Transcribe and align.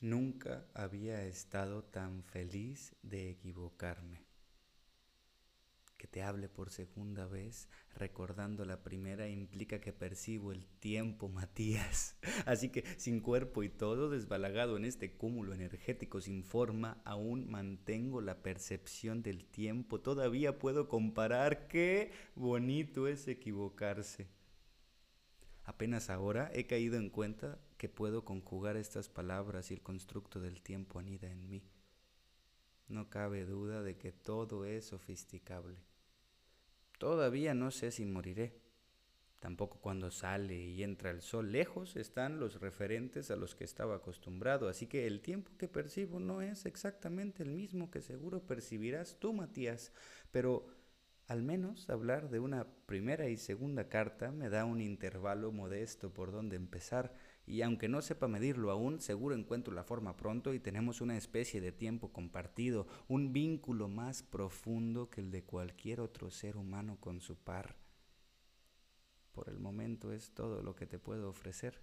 Nunca 0.00 0.66
había 0.74 1.24
estado 1.24 1.82
tan 1.82 2.22
feliz 2.22 2.94
de 3.02 3.30
equivocarme. 3.30 4.26
Que 5.96 6.06
te 6.06 6.22
hable 6.22 6.50
por 6.50 6.70
segunda 6.70 7.26
vez, 7.26 7.70
recordando 7.94 8.66
la 8.66 8.82
primera, 8.82 9.26
implica 9.28 9.80
que 9.80 9.94
percibo 9.94 10.52
el 10.52 10.66
tiempo, 10.66 11.28
Matías. 11.30 12.16
Así 12.44 12.68
que 12.68 12.84
sin 12.98 13.20
cuerpo 13.20 13.62
y 13.62 13.70
todo, 13.70 14.10
desbalagado 14.10 14.76
en 14.76 14.84
este 14.84 15.16
cúmulo 15.16 15.54
energético 15.54 16.20
sin 16.20 16.44
forma, 16.44 17.00
aún 17.06 17.50
mantengo 17.50 18.20
la 18.20 18.42
percepción 18.42 19.22
del 19.22 19.46
tiempo. 19.46 20.02
Todavía 20.02 20.58
puedo 20.58 20.88
comparar. 20.88 21.68
Qué 21.68 22.12
bonito 22.34 23.08
es 23.08 23.26
equivocarse. 23.28 24.28
Apenas 25.64 26.10
ahora 26.10 26.50
he 26.52 26.66
caído 26.66 26.96
en 26.96 27.08
cuenta 27.08 27.58
que 27.76 27.88
puedo 27.88 28.24
conjugar 28.24 28.76
estas 28.76 29.08
palabras 29.08 29.70
y 29.70 29.74
el 29.74 29.82
constructo 29.82 30.40
del 30.40 30.62
tiempo 30.62 30.98
anida 30.98 31.30
en 31.30 31.48
mí. 31.48 31.62
No 32.88 33.10
cabe 33.10 33.44
duda 33.44 33.82
de 33.82 33.96
que 33.96 34.12
todo 34.12 34.64
es 34.64 34.86
sofisticable. 34.86 35.78
Todavía 36.98 37.54
no 37.54 37.70
sé 37.70 37.90
si 37.90 38.04
moriré. 38.04 38.60
Tampoco 39.40 39.78
cuando 39.80 40.10
sale 40.10 40.56
y 40.56 40.82
entra 40.82 41.10
el 41.10 41.20
sol 41.20 41.52
lejos 41.52 41.94
están 41.96 42.40
los 42.40 42.60
referentes 42.60 43.30
a 43.30 43.36
los 43.36 43.54
que 43.54 43.64
estaba 43.64 43.96
acostumbrado, 43.96 44.68
así 44.68 44.86
que 44.86 45.06
el 45.06 45.20
tiempo 45.20 45.52
que 45.58 45.68
percibo 45.68 46.18
no 46.18 46.40
es 46.40 46.64
exactamente 46.64 47.42
el 47.42 47.50
mismo 47.50 47.90
que 47.90 48.00
seguro 48.00 48.46
percibirás 48.46 49.18
tú, 49.20 49.34
Matías, 49.34 49.92
pero 50.32 50.66
al 51.28 51.42
menos 51.42 51.90
hablar 51.90 52.30
de 52.30 52.40
una 52.40 52.66
primera 52.86 53.28
y 53.28 53.36
segunda 53.36 53.88
carta 53.88 54.30
me 54.32 54.48
da 54.48 54.64
un 54.64 54.80
intervalo 54.80 55.52
modesto 55.52 56.14
por 56.14 56.32
donde 56.32 56.56
empezar, 56.56 57.12
y 57.46 57.62
aunque 57.62 57.88
no 57.88 58.02
sepa 58.02 58.28
medirlo 58.28 58.70
aún, 58.70 59.00
seguro 59.00 59.34
encuentro 59.34 59.72
la 59.72 59.84
forma 59.84 60.16
pronto 60.16 60.52
y 60.52 60.60
tenemos 60.60 61.00
una 61.00 61.16
especie 61.16 61.60
de 61.60 61.72
tiempo 61.72 62.12
compartido, 62.12 62.86
un 63.08 63.32
vínculo 63.32 63.88
más 63.88 64.22
profundo 64.22 65.08
que 65.10 65.20
el 65.20 65.30
de 65.30 65.44
cualquier 65.44 66.00
otro 66.00 66.30
ser 66.30 66.56
humano 66.56 66.98
con 67.00 67.20
su 67.20 67.36
par. 67.36 67.76
Por 69.32 69.48
el 69.48 69.58
momento 69.58 70.12
es 70.12 70.32
todo 70.32 70.62
lo 70.62 70.74
que 70.74 70.86
te 70.86 70.98
puedo 70.98 71.28
ofrecer, 71.28 71.80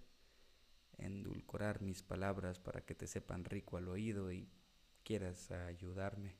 endulcorar 0.98 1.80
mis 1.80 2.02
palabras 2.02 2.58
para 2.58 2.84
que 2.84 2.94
te 2.94 3.06
sepan 3.06 3.44
rico 3.44 3.76
al 3.76 3.88
oído 3.88 4.30
y 4.32 4.48
quieras 5.02 5.50
ayudarme. 5.50 6.36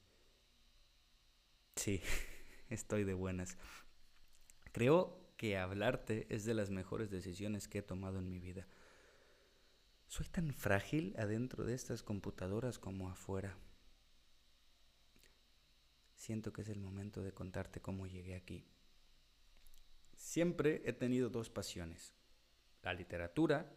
Sí. 1.77 2.01
estoy 2.69 3.05
de 3.05 3.15
buenas. 3.15 3.57
Creo 4.73 5.19
que 5.37 5.57
hablarte 5.57 6.27
es 6.29 6.45
de 6.45 6.55
las 6.55 6.71
mejores 6.71 7.11
decisiones 7.11 7.69
que 7.69 7.79
he 7.79 7.83
tomado 7.83 8.19
en 8.19 8.29
mi 8.29 8.39
vida. 8.39 8.67
Soy 10.15 10.27
tan 10.27 10.53
frágil 10.53 11.13
adentro 11.19 11.65
de 11.65 11.75
estas 11.75 12.05
computadoras 12.05 12.79
como 12.79 13.11
afuera. 13.11 13.59
Siento 16.15 16.53
que 16.53 16.63
es 16.63 16.69
el 16.69 16.79
momento 16.79 17.21
de 17.21 17.33
contarte 17.33 17.81
cómo 17.81 18.07
llegué 18.07 18.37
aquí. 18.37 18.65
Siempre 20.15 20.83
he 20.85 20.93
tenido 20.93 21.31
dos 21.31 21.51
pasiones, 21.51 22.15
la 22.85 22.95
literatura 22.95 23.75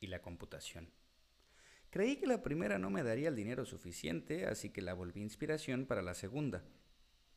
y 0.00 0.06
la 0.06 0.22
computación. 0.22 0.90
Creí 1.90 2.16
que 2.16 2.28
la 2.28 2.42
primera 2.42 2.78
no 2.78 2.88
me 2.88 3.02
daría 3.02 3.28
el 3.28 3.36
dinero 3.36 3.66
suficiente, 3.66 4.46
así 4.46 4.70
que 4.70 4.80
la 4.80 4.94
volví 4.94 5.20
inspiración 5.20 5.84
para 5.84 6.00
la 6.00 6.14
segunda. 6.14 6.64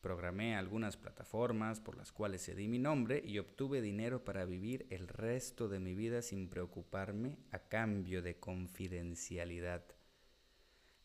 Programé 0.01 0.55
algunas 0.55 0.95
plataformas 0.95 1.79
por 1.79 1.97
las 1.97 2.11
cuales 2.11 2.45
cedí 2.45 2.67
mi 2.67 2.79
nombre 2.79 3.21
y 3.25 3.39
obtuve 3.39 3.81
dinero 3.81 4.23
para 4.23 4.45
vivir 4.45 4.85
el 4.89 5.07
resto 5.07 5.67
de 5.67 5.79
mi 5.79 5.95
vida 5.95 6.21
sin 6.21 6.49
preocuparme 6.49 7.37
a 7.51 7.59
cambio 7.59 8.21
de 8.21 8.39
confidencialidad. 8.39 9.83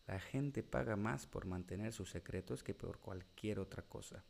La 0.07 0.21
gente 0.21 0.63
paga 0.63 0.97
más 0.97 1.27
por 1.27 1.47
mantener 1.47 1.93
sus 1.93 2.11
secretos 2.11 2.63
que 2.63 2.75
por 2.75 2.99
cualquier 2.99 3.61
otra 3.61 3.83
cosa. 3.83 4.25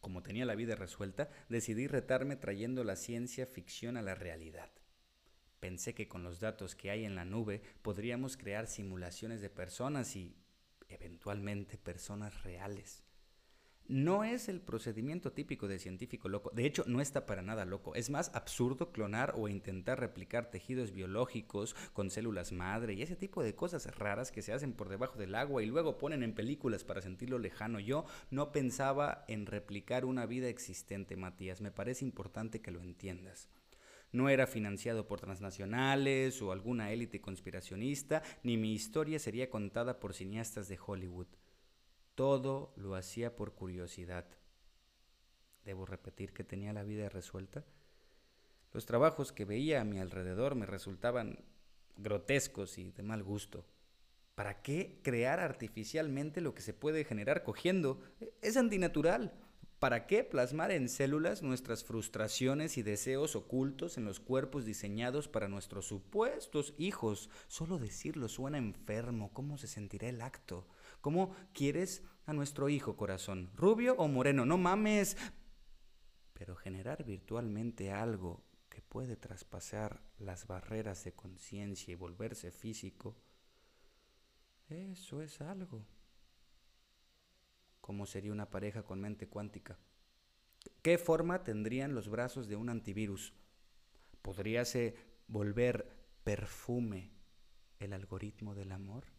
Como 0.00 0.22
tenía 0.22 0.44
la 0.44 0.54
vida 0.54 0.76
resuelta, 0.76 1.30
decidí 1.48 1.86
retarme 1.86 2.36
trayendo 2.36 2.84
la 2.84 2.94
ciencia 2.94 3.46
ficción 3.46 3.96
a 3.96 4.02
la 4.02 4.14
realidad. 4.14 4.70
Pensé 5.60 5.94
que 5.94 6.08
con 6.08 6.22
los 6.22 6.40
datos 6.40 6.74
que 6.74 6.90
hay 6.90 7.06
en 7.06 7.14
la 7.14 7.24
nube 7.24 7.62
podríamos 7.80 8.36
crear 8.36 8.66
simulaciones 8.66 9.40
de 9.40 9.48
personas 9.48 10.14
y, 10.14 10.36
eventualmente, 10.88 11.78
personas 11.78 12.42
reales. 12.42 13.02
No 13.86 14.24
es 14.24 14.48
el 14.48 14.62
procedimiento 14.62 15.32
típico 15.32 15.68
de 15.68 15.78
científico 15.78 16.30
loco. 16.30 16.50
De 16.54 16.64
hecho, 16.64 16.84
no 16.86 17.02
está 17.02 17.26
para 17.26 17.42
nada 17.42 17.66
loco. 17.66 17.94
Es 17.94 18.08
más 18.08 18.34
absurdo 18.34 18.92
clonar 18.92 19.34
o 19.36 19.46
intentar 19.46 20.00
replicar 20.00 20.50
tejidos 20.50 20.92
biológicos 20.92 21.76
con 21.92 22.08
células 22.08 22.50
madre 22.52 22.94
y 22.94 23.02
ese 23.02 23.14
tipo 23.14 23.42
de 23.42 23.54
cosas 23.54 23.94
raras 23.98 24.32
que 24.32 24.40
se 24.40 24.54
hacen 24.54 24.72
por 24.72 24.88
debajo 24.88 25.18
del 25.18 25.34
agua 25.34 25.62
y 25.62 25.66
luego 25.66 25.98
ponen 25.98 26.22
en 26.22 26.34
películas 26.34 26.82
para 26.82 27.02
sentirlo 27.02 27.38
lejano. 27.38 27.78
Yo 27.78 28.06
no 28.30 28.52
pensaba 28.52 29.26
en 29.28 29.44
replicar 29.44 30.06
una 30.06 30.24
vida 30.24 30.48
existente, 30.48 31.16
Matías. 31.16 31.60
Me 31.60 31.70
parece 31.70 32.06
importante 32.06 32.62
que 32.62 32.70
lo 32.70 32.80
entiendas. 32.80 33.50
No 34.12 34.30
era 34.30 34.46
financiado 34.46 35.06
por 35.06 35.20
transnacionales 35.20 36.40
o 36.40 36.52
alguna 36.52 36.90
élite 36.90 37.20
conspiracionista, 37.20 38.22
ni 38.44 38.56
mi 38.56 38.72
historia 38.72 39.18
sería 39.18 39.50
contada 39.50 40.00
por 40.00 40.14
cineastas 40.14 40.68
de 40.68 40.78
Hollywood. 40.82 41.26
Todo 42.14 42.72
lo 42.76 42.94
hacía 42.94 43.34
por 43.34 43.54
curiosidad. 43.54 44.26
¿Debo 45.64 45.86
repetir 45.86 46.32
que 46.32 46.44
tenía 46.44 46.72
la 46.72 46.84
vida 46.84 47.08
resuelta? 47.08 47.64
Los 48.72 48.86
trabajos 48.86 49.32
que 49.32 49.44
veía 49.44 49.80
a 49.80 49.84
mi 49.84 49.98
alrededor 49.98 50.54
me 50.54 50.66
resultaban 50.66 51.38
grotescos 51.96 52.78
y 52.78 52.90
de 52.90 53.02
mal 53.02 53.22
gusto. 53.22 53.64
¿Para 54.34 54.62
qué 54.62 55.00
crear 55.02 55.38
artificialmente 55.38 56.40
lo 56.40 56.54
que 56.54 56.62
se 56.62 56.74
puede 56.74 57.04
generar 57.04 57.44
cogiendo? 57.44 58.00
Es 58.42 58.56
antinatural. 58.56 59.32
¿Para 59.78 60.06
qué 60.06 60.24
plasmar 60.24 60.70
en 60.70 60.88
células 60.88 61.42
nuestras 61.42 61.84
frustraciones 61.84 62.78
y 62.78 62.82
deseos 62.82 63.36
ocultos 63.36 63.98
en 63.98 64.04
los 64.04 64.18
cuerpos 64.18 64.64
diseñados 64.64 65.28
para 65.28 65.46
nuestros 65.46 65.86
supuestos 65.86 66.74
hijos? 66.78 67.28
Solo 67.48 67.78
decirlo 67.78 68.28
suena 68.28 68.58
enfermo. 68.58 69.30
¿Cómo 69.32 69.58
se 69.58 69.66
sentirá 69.66 70.08
el 70.08 70.20
acto? 70.22 70.66
¿Cómo 71.04 71.36
quieres 71.52 72.02
a 72.24 72.32
nuestro 72.32 72.70
hijo, 72.70 72.96
corazón? 72.96 73.50
¿Rubio 73.54 73.94
o 73.98 74.08
moreno? 74.08 74.46
No 74.46 74.56
mames. 74.56 75.18
Pero 76.32 76.56
generar 76.56 77.04
virtualmente 77.04 77.92
algo 77.92 78.42
que 78.70 78.80
puede 78.80 79.14
traspasar 79.14 80.00
las 80.16 80.46
barreras 80.46 81.04
de 81.04 81.12
conciencia 81.12 81.92
y 81.92 81.94
volverse 81.94 82.50
físico, 82.50 83.18
eso 84.70 85.20
es 85.20 85.42
algo. 85.42 85.84
¿Cómo 87.82 88.06
sería 88.06 88.32
una 88.32 88.48
pareja 88.48 88.82
con 88.82 88.98
mente 88.98 89.28
cuántica? 89.28 89.78
¿Qué 90.80 90.96
forma 90.96 91.44
tendrían 91.44 91.94
los 91.94 92.08
brazos 92.08 92.48
de 92.48 92.56
un 92.56 92.70
antivirus? 92.70 93.34
¿Podríase 94.22 94.96
volver 95.26 95.86
perfume 96.24 97.10
el 97.78 97.92
algoritmo 97.92 98.54
del 98.54 98.72
amor? 98.72 99.13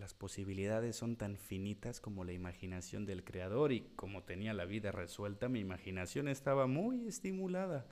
Las 0.00 0.14
posibilidades 0.14 0.96
son 0.96 1.16
tan 1.16 1.36
finitas 1.36 2.00
como 2.00 2.24
la 2.24 2.32
imaginación 2.32 3.04
del 3.04 3.22
creador 3.22 3.70
y 3.70 3.82
como 3.96 4.22
tenía 4.22 4.54
la 4.54 4.64
vida 4.64 4.92
resuelta, 4.92 5.50
mi 5.50 5.60
imaginación 5.60 6.26
estaba 6.26 6.66
muy 6.66 7.06
estimulada. 7.06 7.86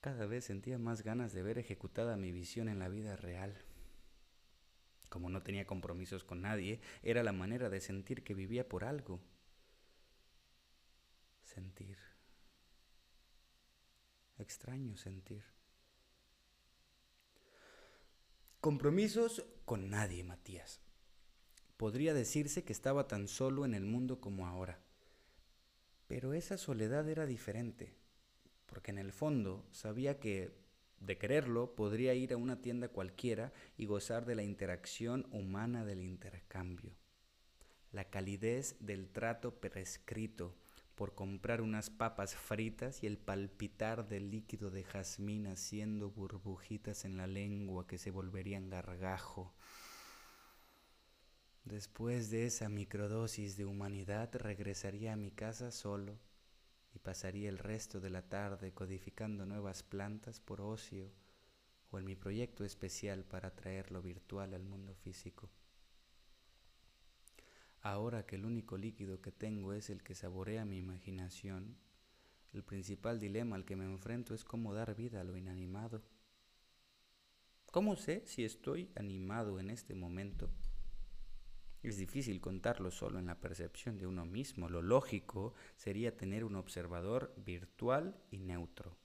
Cada 0.00 0.26
vez 0.26 0.44
sentía 0.44 0.78
más 0.78 1.02
ganas 1.02 1.32
de 1.32 1.42
ver 1.42 1.58
ejecutada 1.58 2.16
mi 2.16 2.30
visión 2.30 2.68
en 2.68 2.78
la 2.78 2.88
vida 2.88 3.16
real. 3.16 3.58
Como 5.08 5.28
no 5.28 5.42
tenía 5.42 5.66
compromisos 5.66 6.22
con 6.22 6.42
nadie, 6.42 6.78
era 7.02 7.24
la 7.24 7.32
manera 7.32 7.68
de 7.68 7.80
sentir 7.80 8.22
que 8.22 8.34
vivía 8.34 8.68
por 8.68 8.84
algo. 8.84 9.20
Sentir. 11.42 11.98
Extraño 14.38 14.96
sentir. 14.96 15.42
Compromisos 18.60 19.44
con 19.64 19.90
nadie, 19.90 20.22
Matías. 20.22 20.85
Podría 21.76 22.14
decirse 22.14 22.64
que 22.64 22.72
estaba 22.72 23.06
tan 23.06 23.28
solo 23.28 23.64
en 23.64 23.74
el 23.74 23.84
mundo 23.84 24.20
como 24.20 24.46
ahora. 24.46 24.80
Pero 26.06 26.32
esa 26.32 26.56
soledad 26.56 27.08
era 27.08 27.26
diferente, 27.26 27.94
porque 28.66 28.90
en 28.90 28.98
el 28.98 29.12
fondo 29.12 29.66
sabía 29.72 30.18
que 30.18 30.52
de 31.00 31.18
quererlo, 31.18 31.74
podría 31.74 32.14
ir 32.14 32.32
a 32.32 32.36
una 32.36 32.60
tienda 32.60 32.88
cualquiera 32.88 33.52
y 33.76 33.86
gozar 33.86 34.24
de 34.24 34.34
la 34.34 34.42
interacción 34.42 35.26
humana 35.30 35.84
del 35.84 36.02
intercambio. 36.02 36.96
La 37.92 38.04
calidez 38.04 38.76
del 38.80 39.08
trato 39.08 39.60
prescrito 39.60 40.56
por 40.94 41.14
comprar 41.14 41.60
unas 41.60 41.90
papas 41.90 42.34
fritas 42.34 43.02
y 43.02 43.06
el 43.06 43.18
palpitar 43.18 44.08
del 44.08 44.30
líquido 44.30 44.70
de 44.70 44.82
jazmín 44.82 45.46
haciendo 45.46 46.10
burbujitas 46.10 47.04
en 47.04 47.18
la 47.18 47.26
lengua 47.26 47.86
que 47.86 47.98
se 47.98 48.10
volverían 48.10 48.70
gargajo. 48.70 49.54
Después 51.66 52.30
de 52.30 52.46
esa 52.46 52.68
microdosis 52.68 53.56
de 53.56 53.64
humanidad 53.64 54.32
regresaría 54.36 55.14
a 55.14 55.16
mi 55.16 55.32
casa 55.32 55.72
solo 55.72 56.16
y 56.94 57.00
pasaría 57.00 57.48
el 57.48 57.58
resto 57.58 57.98
de 57.98 58.08
la 58.08 58.22
tarde 58.22 58.72
codificando 58.72 59.46
nuevas 59.46 59.82
plantas 59.82 60.38
por 60.38 60.60
ocio 60.60 61.10
o 61.90 61.98
en 61.98 62.04
mi 62.04 62.14
proyecto 62.14 62.64
especial 62.64 63.24
para 63.24 63.56
traer 63.56 63.90
lo 63.90 64.00
virtual 64.00 64.54
al 64.54 64.62
mundo 64.62 64.94
físico. 64.94 65.50
Ahora 67.80 68.24
que 68.26 68.36
el 68.36 68.44
único 68.44 68.78
líquido 68.78 69.20
que 69.20 69.32
tengo 69.32 69.72
es 69.72 69.90
el 69.90 70.04
que 70.04 70.14
saborea 70.14 70.64
mi 70.64 70.76
imaginación, 70.78 71.76
el 72.52 72.62
principal 72.62 73.18
dilema 73.18 73.56
al 73.56 73.64
que 73.64 73.74
me 73.74 73.86
enfrento 73.86 74.34
es 74.34 74.44
cómo 74.44 74.72
dar 74.72 74.94
vida 74.94 75.20
a 75.20 75.24
lo 75.24 75.36
inanimado. 75.36 76.04
¿Cómo 77.72 77.96
sé 77.96 78.22
si 78.24 78.44
estoy 78.44 78.92
animado 78.94 79.58
en 79.58 79.70
este 79.70 79.96
momento? 79.96 80.48
Es 81.86 81.98
difícil 81.98 82.40
contarlo 82.40 82.90
solo 82.90 83.20
en 83.20 83.26
la 83.26 83.40
percepción 83.40 83.96
de 83.96 84.08
uno 84.08 84.26
mismo. 84.26 84.68
Lo 84.68 84.82
lógico 84.82 85.54
sería 85.76 86.16
tener 86.16 86.42
un 86.42 86.56
observador 86.56 87.32
virtual 87.36 88.20
y 88.28 88.38
neutro. 88.38 88.96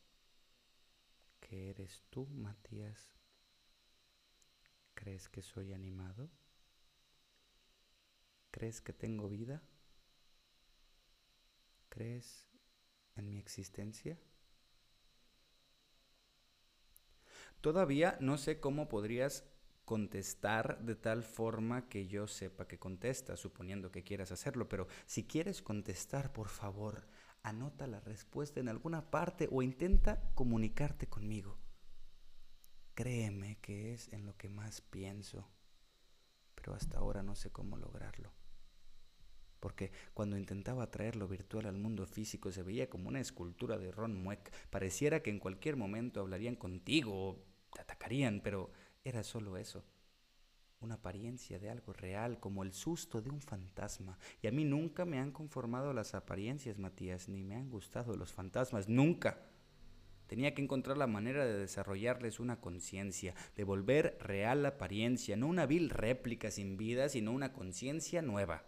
¿Qué 1.39 1.69
eres 1.69 2.01
tú, 2.09 2.25
Matías? 2.25 3.13
¿Crees 4.95 5.29
que 5.29 5.43
soy 5.43 5.73
animado? 5.73 6.31
¿Crees 8.49 8.81
que 8.81 8.93
tengo 8.93 9.29
vida? 9.29 9.61
¿Crees 11.89 12.49
en 13.15 13.29
mi 13.29 13.37
existencia? 13.37 14.17
Todavía 17.61 18.17
no 18.21 18.39
sé 18.39 18.59
cómo 18.59 18.89
podrías 18.89 19.45
contestar 19.91 20.79
de 20.85 20.95
tal 20.95 21.21
forma 21.21 21.89
que 21.89 22.07
yo 22.07 22.25
sepa 22.25 22.65
que 22.65 22.79
contestas, 22.79 23.41
suponiendo 23.41 23.91
que 23.91 24.05
quieras 24.05 24.31
hacerlo, 24.31 24.69
pero 24.69 24.87
si 25.05 25.25
quieres 25.25 25.61
contestar, 25.61 26.31
por 26.31 26.47
favor, 26.47 27.09
anota 27.43 27.87
la 27.87 27.99
respuesta 27.99 28.61
en 28.61 28.69
alguna 28.69 29.11
parte 29.11 29.49
o 29.51 29.61
intenta 29.61 30.31
comunicarte 30.33 31.07
conmigo. 31.07 31.57
Créeme 32.93 33.57
que 33.59 33.93
es 33.93 34.07
en 34.13 34.25
lo 34.25 34.37
que 34.37 34.47
más 34.47 34.79
pienso, 34.79 35.49
pero 36.55 36.73
hasta 36.73 36.97
ahora 36.97 37.21
no 37.21 37.35
sé 37.35 37.51
cómo 37.51 37.75
lograrlo. 37.75 38.31
Porque 39.59 39.91
cuando 40.13 40.37
intentaba 40.37 40.89
traer 40.89 41.17
lo 41.17 41.27
virtual 41.27 41.65
al 41.65 41.77
mundo 41.77 42.05
físico 42.05 42.49
se 42.53 42.63
veía 42.63 42.89
como 42.89 43.09
una 43.09 43.19
escultura 43.19 43.77
de 43.77 43.91
Ron 43.91 44.23
Mueck. 44.23 44.53
Pareciera 44.69 45.21
que 45.21 45.31
en 45.31 45.39
cualquier 45.39 45.75
momento 45.75 46.21
hablarían 46.21 46.55
contigo 46.55 47.11
o 47.27 47.45
te 47.73 47.81
atacarían, 47.81 48.39
pero 48.41 48.71
era 49.03 49.23
solo 49.23 49.57
eso, 49.57 49.83
una 50.79 50.95
apariencia 50.95 51.59
de 51.59 51.69
algo 51.69 51.93
real, 51.93 52.39
como 52.39 52.63
el 52.63 52.73
susto 52.73 53.21
de 53.21 53.29
un 53.29 53.41
fantasma. 53.41 54.17
Y 54.41 54.47
a 54.47 54.51
mí 54.51 54.65
nunca 54.65 55.05
me 55.05 55.19
han 55.19 55.31
conformado 55.31 55.93
las 55.93 56.15
apariencias, 56.15 56.77
Matías, 56.77 57.29
ni 57.29 57.43
me 57.43 57.55
han 57.55 57.69
gustado 57.69 58.15
los 58.15 58.33
fantasmas, 58.33 58.89
nunca. 58.89 59.39
Tenía 60.27 60.53
que 60.53 60.61
encontrar 60.61 60.97
la 60.97 61.07
manera 61.07 61.45
de 61.45 61.57
desarrollarles 61.57 62.39
una 62.39 62.61
conciencia, 62.61 63.35
de 63.55 63.63
volver 63.63 64.17
real 64.21 64.63
la 64.63 64.69
apariencia, 64.69 65.35
no 65.35 65.47
una 65.47 65.65
vil 65.65 65.89
réplica 65.89 66.49
sin 66.51 66.77
vida, 66.77 67.09
sino 67.09 67.31
una 67.31 67.53
conciencia 67.53 68.21
nueva, 68.21 68.63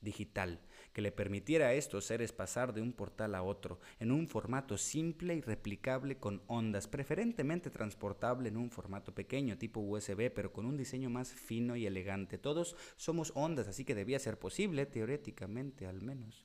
digital, 0.00 0.60
que 0.92 1.02
le 1.02 1.12
permitiera 1.12 1.68
a 1.68 1.74
estos 1.74 2.04
seres 2.04 2.32
pasar 2.32 2.72
de 2.72 2.82
un 2.82 2.92
portal 2.92 3.34
a 3.34 3.42
otro, 3.42 3.80
en 3.98 4.12
un 4.12 4.28
formato 4.28 4.76
simple 4.76 5.34
y 5.34 5.40
replicable 5.40 6.18
con 6.18 6.42
ondas, 6.46 6.86
preferentemente 6.86 7.70
transportable 7.70 8.48
en 8.48 8.56
un 8.56 8.70
formato 8.70 9.14
pequeño, 9.14 9.58
tipo 9.58 9.80
USB, 9.80 10.30
pero 10.32 10.52
con 10.52 10.66
un 10.66 10.76
diseño 10.76 11.10
más 11.10 11.32
fino 11.32 11.76
y 11.76 11.86
elegante. 11.86 12.38
Todos 12.38 12.76
somos 12.96 13.32
ondas, 13.34 13.68
así 13.68 13.84
que 13.84 13.94
debía 13.94 14.18
ser 14.18 14.38
posible, 14.38 14.86
teóricamente 14.86 15.86
al 15.86 16.02
menos. 16.02 16.44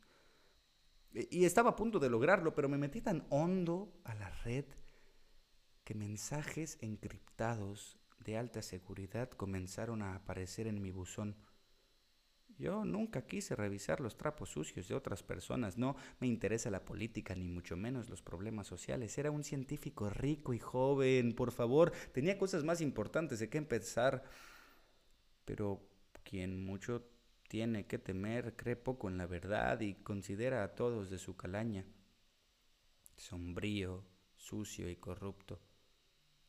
E, 1.13 1.27
y 1.31 1.45
estaba 1.45 1.71
a 1.71 1.75
punto 1.75 2.00
de 2.00 2.09
lograrlo, 2.09 2.55
pero 2.55 2.69
me 2.69 2.77
metí 2.77 3.01
tan 3.01 3.25
hondo 3.29 3.93
a 4.03 4.15
la 4.15 4.29
red 4.29 4.65
que 5.83 5.95
mensajes 5.95 6.77
encriptados 6.81 7.97
de 8.19 8.38
alta 8.38 8.61
seguridad 8.61 9.29
comenzaron 9.29 10.01
a 10.01 10.15
aparecer 10.15 10.67
en 10.67 10.81
mi 10.81 10.91
buzón 10.91 11.38
yo 12.57 12.86
nunca 12.86 13.25
quise 13.25 13.56
revisar 13.56 14.01
los 14.01 14.18
trapos 14.18 14.50
sucios 14.50 14.88
de 14.88 14.95
otras 14.95 15.21
personas, 15.24 15.77
no 15.77 15.95
me 16.19 16.27
interesa 16.27 16.71
la 16.71 16.86
política, 16.86 17.36
ni 17.36 17.48
mucho 17.48 17.77
menos 17.77 18.09
los 18.09 18.21
problemas 18.21 18.68
sociales. 18.68 19.18
Era 19.18 19.31
un 19.31 19.44
científico 19.44 20.09
rico 20.09 20.54
y 20.54 20.59
joven, 20.59 21.33
por 21.33 21.51
favor, 21.51 21.92
tenía 22.13 22.38
cosas 22.38 22.63
más 22.63 22.81
importantes 22.81 23.39
de 23.39 23.50
qué 23.50 23.57
empezar. 23.57 24.24
Pero 25.45 25.88
quien 26.24 26.65
mucho 26.65 27.07
tiene 27.48 27.86
que 27.86 28.00
temer, 28.00 28.56
cree 28.56 28.75
poco 28.75 29.07
en 29.07 29.18
la 29.18 29.27
verdad 29.27 29.80
y 29.80 29.94
considera 29.95 30.63
a 30.63 30.75
todos 30.75 31.10
de 31.10 31.18
su 31.18 31.36
calaña. 31.38 31.86
Sombrío, 33.15 34.03
sucio 34.36 34.89
y 34.89 34.95
corrupto. 34.95 35.60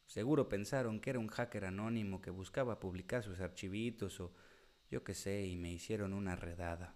Seguro 0.06 0.48
pensaron 0.48 1.00
que 1.00 1.10
era 1.10 1.18
un 1.18 1.28
hacker 1.28 1.66
anónimo 1.66 2.22
que 2.22 2.30
buscaba 2.30 2.80
publicar 2.80 3.22
sus 3.22 3.40
archivitos 3.40 4.18
o 4.20 4.32
yo 4.90 5.04
qué 5.04 5.14
sé, 5.14 5.46
y 5.46 5.56
me 5.56 5.70
hicieron 5.70 6.12
una 6.12 6.36
redada. 6.36 6.94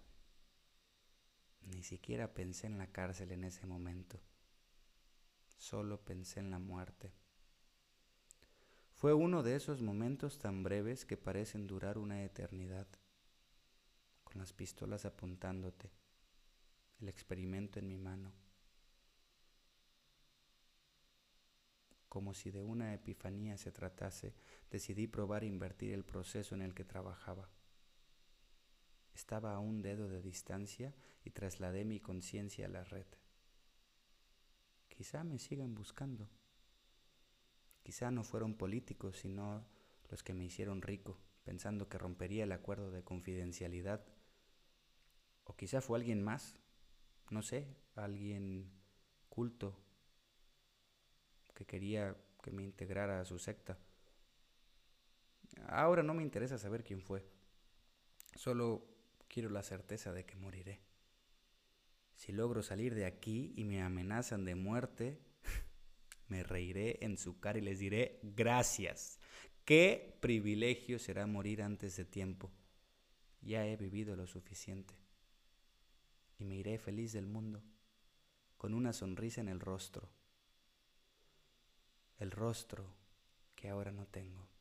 Ni 1.61 1.83
siquiera 1.83 2.33
pensé 2.33 2.67
en 2.67 2.77
la 2.77 2.91
cárcel 2.91 3.31
en 3.31 3.43
ese 3.43 3.65
momento. 3.65 4.19
Solo 5.57 6.03
pensé 6.03 6.39
en 6.39 6.51
la 6.51 6.59
muerte. 6.59 7.13
Fue 8.95 9.13
uno 9.13 9.43
de 9.43 9.55
esos 9.55 9.81
momentos 9.81 10.39
tan 10.39 10.63
breves 10.63 11.05
que 11.05 11.17
parecen 11.17 11.67
durar 11.67 11.97
una 11.97 12.23
eternidad, 12.23 12.87
con 14.23 14.39
las 14.39 14.53
pistolas 14.53 15.05
apuntándote, 15.05 15.91
el 16.99 17.09
experimento 17.09 17.79
en 17.79 17.87
mi 17.87 17.97
mano, 17.97 18.33
como 22.13 22.35
si 22.35 22.51
de 22.51 22.61
una 22.61 22.93
epifanía 22.93 23.57
se 23.57 23.71
tratase, 23.71 24.35
decidí 24.69 25.07
probar 25.07 25.43
e 25.43 25.47
invertir 25.47 25.93
el 25.93 26.05
proceso 26.05 26.53
en 26.53 26.61
el 26.61 26.75
que 26.75 26.85
trabajaba. 26.85 27.49
Estaba 29.13 29.53
a 29.53 29.59
un 29.59 29.81
dedo 29.81 30.07
de 30.07 30.21
distancia 30.21 30.93
y 31.23 31.29
trasladé 31.29 31.85
mi 31.85 31.99
conciencia 31.99 32.65
a 32.65 32.69
la 32.69 32.83
red. 32.83 33.05
Quizá 34.89 35.23
me 35.23 35.39
sigan 35.39 35.75
buscando. 35.75 36.29
Quizá 37.83 38.11
no 38.11 38.23
fueron 38.23 38.55
políticos, 38.55 39.17
sino 39.17 39.65
los 40.09 40.23
que 40.23 40.33
me 40.33 40.45
hicieron 40.45 40.81
rico, 40.81 41.19
pensando 41.43 41.89
que 41.89 41.97
rompería 41.97 42.43
el 42.43 42.51
acuerdo 42.51 42.91
de 42.91 43.03
confidencialidad. 43.03 44.05
O 45.43 45.55
quizá 45.55 45.81
fue 45.81 45.99
alguien 45.99 46.23
más, 46.23 46.55
no 47.29 47.41
sé, 47.41 47.75
alguien 47.95 48.71
culto, 49.29 49.77
que 51.53 51.65
quería 51.65 52.15
que 52.41 52.51
me 52.51 52.63
integrara 52.63 53.19
a 53.19 53.25
su 53.25 53.39
secta. 53.39 53.77
Ahora 55.67 56.03
no 56.03 56.13
me 56.13 56.23
interesa 56.23 56.57
saber 56.57 56.83
quién 56.83 57.01
fue. 57.01 57.25
Solo 58.35 58.92
quiero 59.33 59.49
la 59.49 59.63
certeza 59.63 60.13
de 60.13 60.25
que 60.25 60.35
moriré. 60.35 60.79
Si 62.13 62.31
logro 62.31 62.61
salir 62.61 62.93
de 62.93 63.05
aquí 63.05 63.51
y 63.57 63.63
me 63.63 63.81
amenazan 63.81 64.45
de 64.45 64.53
muerte, 64.53 65.19
me 66.27 66.43
reiré 66.43 67.03
en 67.03 67.17
su 67.17 67.39
cara 67.39 67.57
y 67.57 67.61
les 67.61 67.79
diré 67.79 68.19
gracias. 68.21 69.19
Qué 69.65 70.19
privilegio 70.21 70.99
será 70.99 71.25
morir 71.25 71.63
antes 71.63 71.95
de 71.95 72.05
tiempo. 72.05 72.51
Ya 73.41 73.65
he 73.65 73.75
vivido 73.75 74.15
lo 74.15 74.27
suficiente. 74.27 74.93
Y 76.37 76.45
me 76.45 76.55
iré 76.55 76.77
feliz 76.77 77.11
del 77.11 77.25
mundo, 77.25 77.63
con 78.57 78.75
una 78.75 78.93
sonrisa 78.93 79.41
en 79.41 79.49
el 79.49 79.59
rostro. 79.59 80.11
El 82.19 82.29
rostro 82.29 82.85
que 83.55 83.69
ahora 83.69 83.91
no 83.91 84.05
tengo. 84.05 84.52